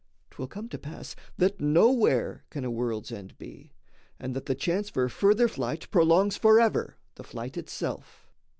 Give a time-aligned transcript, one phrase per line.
[0.31, 3.75] 'Twill come to pass That nowhere can a world's end be,
[4.19, 8.27] and that The chance for further flight prolongs forever The flight itself.